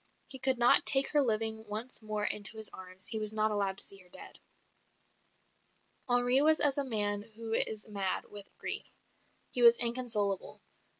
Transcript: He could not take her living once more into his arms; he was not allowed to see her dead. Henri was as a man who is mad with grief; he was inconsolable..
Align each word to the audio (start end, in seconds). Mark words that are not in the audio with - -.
He 0.25 0.39
could 0.39 0.57
not 0.57 0.83
take 0.87 1.09
her 1.09 1.21
living 1.21 1.63
once 1.67 2.01
more 2.01 2.25
into 2.25 2.57
his 2.57 2.71
arms; 2.71 3.05
he 3.09 3.19
was 3.19 3.33
not 3.33 3.51
allowed 3.51 3.77
to 3.77 3.83
see 3.83 3.97
her 3.99 4.09
dead. 4.09 4.39
Henri 6.09 6.41
was 6.41 6.59
as 6.59 6.79
a 6.79 6.83
man 6.83 7.21
who 7.35 7.53
is 7.53 7.87
mad 7.87 8.25
with 8.31 8.49
grief; 8.57 8.89
he 9.51 9.61
was 9.61 9.77
inconsolable.. 9.77 10.59